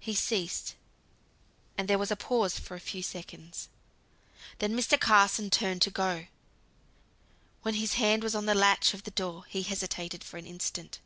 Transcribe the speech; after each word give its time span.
He 0.00 0.14
ceased, 0.14 0.76
and 1.76 1.86
there 1.86 1.98
was 1.98 2.10
a 2.10 2.16
pause 2.16 2.58
of 2.58 2.70
a 2.70 2.80
few 2.80 3.02
seconds. 3.02 3.68
Then 4.60 4.72
Mr. 4.74 4.98
Carson 4.98 5.50
turned 5.50 5.82
to 5.82 5.90
go. 5.90 6.28
When 7.60 7.74
his 7.74 7.92
hand 8.00 8.22
was 8.22 8.34
on 8.34 8.46
the 8.46 8.54
latch 8.54 8.94
of 8.94 9.02
the 9.02 9.10
door, 9.10 9.44
he 9.48 9.62
hesitated 9.62 10.24
for 10.24 10.38
an 10.38 10.46
instant. 10.46 11.00